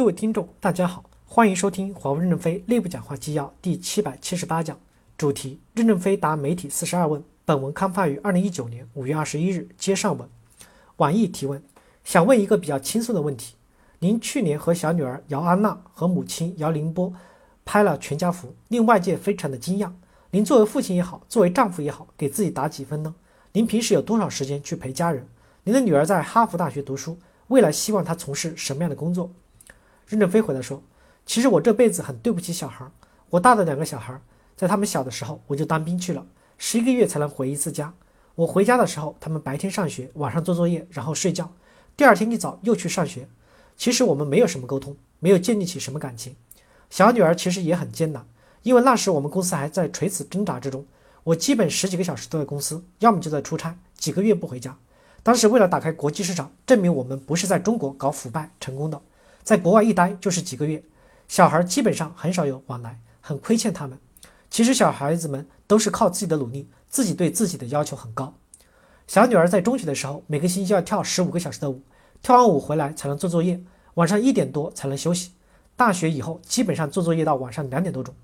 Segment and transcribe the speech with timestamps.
[0.00, 4.80] 各位听众，大家好，欢迎收听华为任正非内部讲话纪要第七百七十八讲，
[5.18, 7.22] 主题：任正非答媒体四十二问。
[7.44, 10.26] 本文刊发于二零一九年五月二十一日，接上文。
[10.96, 11.62] 网易提问：
[12.02, 13.56] 想问一个比较轻松的问题，
[13.98, 17.12] 您去年和小女儿姚安娜和母亲姚凌波
[17.66, 19.92] 拍了全家福，令外界非常的惊讶。
[20.30, 23.14] 您作为父亲也好，作为丈夫也好，给自己打几分呢？
[23.52, 25.28] 您平时有多少时间去陪家人？
[25.64, 29.30] 您的女儿在哈佛大学读书，未来希望她从事什么样的工作？
[30.10, 30.82] 任正非回答说
[31.24, 32.84] ：“其实我这辈子很对不起小孩。
[33.28, 34.20] 我大的两个小孩，
[34.56, 36.26] 在他们小的时候我就当兵去了，
[36.58, 37.94] 十一个月才能回一次家。
[38.34, 41.52] 我回家的时候，他们白天上学，晚上做作业，然后睡觉，
[41.96, 43.28] 第二天一早又去上学。
[43.76, 46.34] 其实我们没有什么沟通，没有建立起什么感情。
[46.90, 48.26] 小女儿其实也很艰难，
[48.64, 50.84] 因为那时我们公司还在垂死挣扎之中，
[51.22, 54.76] 我基本十几个小时都在公司，要么就在出差，几个月不回家。”
[55.22, 59.00] 当时为了打开国际市场，证明我们不是在中国搞腐败成功的，
[59.42, 60.82] 在国外一待就是几个月，
[61.28, 63.98] 小孩基本上很少有往来，很亏欠他们。
[64.50, 68.34] 其实小孩子们都是靠自己的努力，自己对自己的要求很高。
[69.06, 71.82] 小女儿在中学的时候，每个星期要跳十五个小时的舞，
[72.22, 73.60] 跳完舞回来才能做作业，
[73.94, 75.32] 晚上一点多才能休息。
[75.76, 78.14] 大学以后基本上做作业到晚上两点多钟，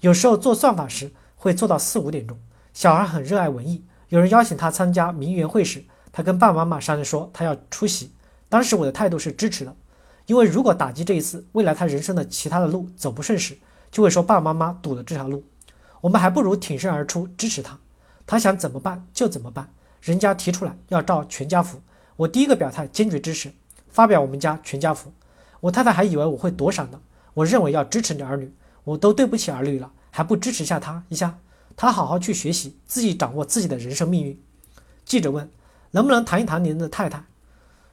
[0.00, 2.38] 有时候做算法时会做到四五点钟。
[2.74, 5.82] 小孩很热爱文艺，有人邀请他参加名媛会时。
[6.12, 8.12] 他跟爸爸妈妈商量说，他要出席。
[8.48, 9.74] 当时我的态度是支持的，
[10.28, 13.56] 因为如果打击这一次，未来他人生的其他的路走不顺时，
[13.90, 15.42] 就会说爸爸妈妈堵了这条路。
[16.02, 17.78] 我们还不如挺身而出支持他。
[18.26, 21.80] 他想怎么办就怎么办，人家提出来要照全家福，
[22.16, 23.50] 我第一个表态坚决支持，
[23.88, 25.10] 发表我们家全家福。
[25.60, 27.00] 我太太还以为我会躲闪呢。
[27.32, 28.52] 我认为要支持你儿女，
[28.84, 31.38] 我都对不起儿女了，还不支持下他一下？
[31.74, 34.38] 他好好去学习，自己掌握自己的人生命运。
[35.06, 35.50] 记者问。
[35.92, 37.24] 能不能谈一谈您的太太？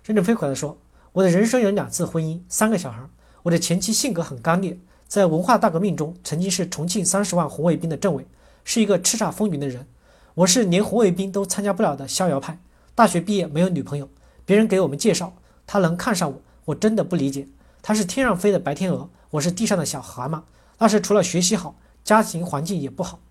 [0.04, 0.78] 任正非回答说
[1.16, 3.00] ：“我的人生有两次婚姻，三个小孩。
[3.44, 4.78] 我的前妻性格很刚烈，
[5.08, 8.28] 在文化大革命中曾经是重庆三十万红卫兵的政委，
[8.66, 9.88] 是一个叱咤风云的人。
[10.34, 12.60] 我是连红卫兵都参加不了的逍遥派。
[12.94, 14.10] 大学毕业没有女朋友，
[14.46, 15.34] 别人给我们介绍，
[15.66, 17.48] 他能看上我，我真的不理解。
[17.82, 20.42] 他是天上飞的白天鹅，我是地上的小蛤蟆。
[20.80, 23.22] 那时除了学习好，家庭环境也不好。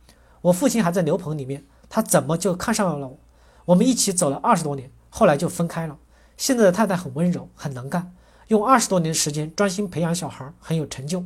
[0.40, 3.18] 我父亲还在牛棚里面，他怎么就看上了我？”
[3.66, 5.98] 我们一起走了二十多年，后来就分开了。
[6.36, 8.12] 现在的太太很温柔，很能干，
[8.48, 11.24] 用二十多年的时间专心培养小孩，很有成就。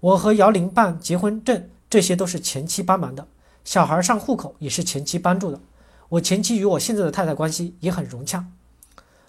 [0.00, 3.26] 我和姚玲办结婚证，这些都是前妻帮忙的。
[3.64, 5.60] 小孩上户口也是前妻帮助的。
[6.08, 8.46] 我前妻与我现在的太太关系也很融洽。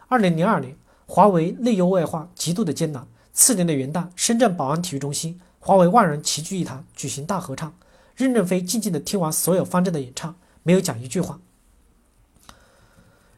[0.08, 3.08] 二零零二年，华为内忧外患，极度的艰难。
[3.34, 7.74] 次年的元旦，深圳宝安体育中心，华为万人齐聚一堂，举行大合唱。
[8.16, 11.40] 任正非静静地听完所有方阵的演唱，没有讲一句话。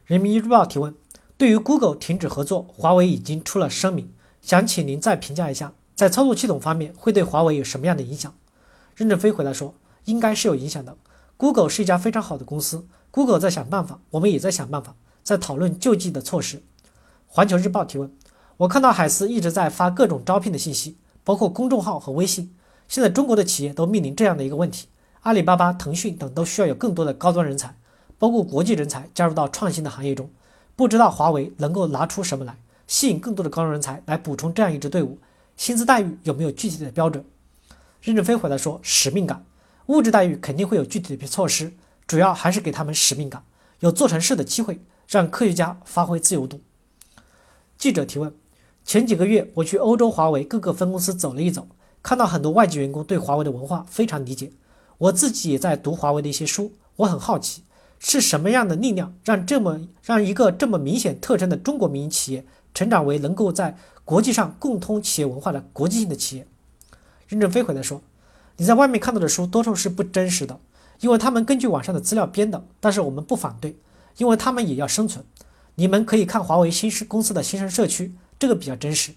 [0.06, 0.94] 人民日报提问：
[1.40, 4.12] 对于 Google 停止合作，华为已经出了声明，
[4.42, 8.34] 想请您再评价一下，在操作系统方面会对华为有什么样的影响？
[8.94, 9.74] 任正非回答说：
[10.04, 10.94] 应该是有影响的。
[11.38, 16.62] Google 是一家非常好的公司，Google 在想办法，我们也在想办法，在讨论救济的措施。
[17.26, 18.12] 环球日报提问：
[18.58, 22.54] 我看到海思一直在发各种招聘的信息，包括公众号和微信。
[22.86, 24.88] 现在中国的企业都面临这样的一个问题，
[25.20, 27.74] 阿里巴巴、腾讯等都需要有更多的高端人才。
[28.18, 30.28] 包括国际人才加入到创新的行业中，
[30.80, 35.18] 不知道华为能够拿出什么来吸引更多的高端人才来补充这样一支队伍？
[35.54, 37.22] 薪资待遇有没有具体的标准？
[38.00, 39.44] 任正非回答说：使命感，
[39.88, 41.74] 物质待遇肯定会有具体的措施，
[42.06, 43.44] 主要还是给他们使命感，
[43.80, 46.62] 有做成事的机会，让科学家发挥自由度。
[47.76, 48.34] 记者提问：
[48.82, 51.68] 前几个月我去欧洲华为各个分公司走了一走，
[52.02, 54.50] 看到很多外籍员工对华为的文化非常理解，
[54.96, 57.64] 我自己也在读华为的一些书，我很好奇。
[58.02, 66.46] 是什么样的力量让这么让一个这么明显特征的中国民营企业成长为能够在国际上共通企业文化的国际性的企业？
[67.28, 68.02] 任正非回答说
[68.56, 70.58] ：“你在外面看到的书多数是不真实的，
[71.00, 72.64] 因为他们根据网上的资料编的。
[72.80, 73.76] 但是我们不反对，
[74.16, 75.24] 因为他们也要生存。
[75.76, 79.12] 你们可以看华为新生公司的新生社区，这个比较真实。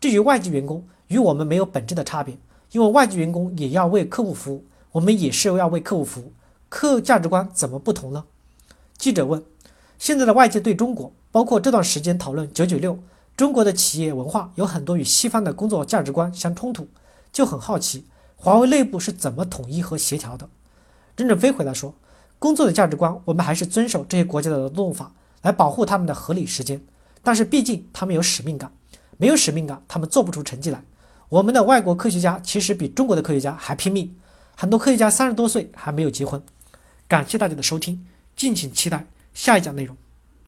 [0.00, 2.38] 至于外籍员工，与我们没有本质的差别，
[2.72, 6.32] 因为外籍员工也要为客户服务，我们也是要为客户服务。”
[6.68, 8.24] 客价值观怎么不同呢？
[8.96, 9.42] 记者问：
[9.98, 12.98] 现在的外界对中国，包括这段时间讨论“九九六”，
[13.36, 16.88] 中国的企业文化有很多与西方的工作价值观相冲突，
[17.32, 18.06] 就很好奇
[18.36, 20.48] 华为内部是怎么统一和协调的。
[21.16, 21.94] 任正非回答说：
[22.38, 25.12] 工作的价值观，我们还是遵守这些国家的劳动法
[25.42, 26.80] 来保护他们的合理时间，
[27.22, 28.70] 但是毕竟他们有使命感，
[29.16, 30.84] 没有使命感，他们做不出成绩来。
[31.30, 34.14] 我们的外国科学家其实比中国的科学家还拼命，
[34.56, 36.42] 很多科学家三十多岁还没有结婚。
[37.08, 38.06] 感谢大家的收听，
[38.36, 39.96] 敬请期待下一讲内容。